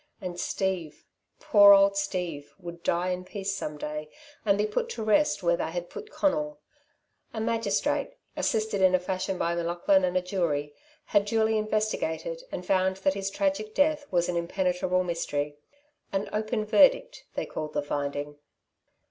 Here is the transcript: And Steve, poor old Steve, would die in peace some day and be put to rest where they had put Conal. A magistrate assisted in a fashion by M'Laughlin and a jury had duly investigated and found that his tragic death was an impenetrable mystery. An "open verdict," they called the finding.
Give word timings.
And 0.19 0.39
Steve, 0.39 1.05
poor 1.39 1.73
old 1.75 1.95
Steve, 1.95 2.55
would 2.57 2.81
die 2.81 3.09
in 3.09 3.23
peace 3.23 3.53
some 3.53 3.77
day 3.77 4.09
and 4.43 4.57
be 4.57 4.65
put 4.65 4.89
to 4.89 5.03
rest 5.03 5.43
where 5.43 5.55
they 5.55 5.69
had 5.69 5.91
put 5.91 6.09
Conal. 6.09 6.59
A 7.35 7.39
magistrate 7.39 8.15
assisted 8.35 8.81
in 8.81 8.95
a 8.95 8.99
fashion 8.99 9.37
by 9.37 9.53
M'Laughlin 9.53 10.03
and 10.03 10.17
a 10.17 10.21
jury 10.23 10.73
had 11.05 11.25
duly 11.25 11.55
investigated 11.55 12.41
and 12.51 12.65
found 12.65 12.97
that 12.97 13.13
his 13.13 13.29
tragic 13.29 13.75
death 13.75 14.07
was 14.09 14.27
an 14.27 14.37
impenetrable 14.37 15.03
mystery. 15.03 15.59
An 16.11 16.27
"open 16.33 16.65
verdict," 16.65 17.25
they 17.35 17.45
called 17.45 17.73
the 17.73 17.83
finding. 17.83 18.39